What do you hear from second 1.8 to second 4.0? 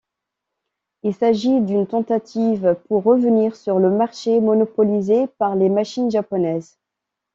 tentative pour revenir sur le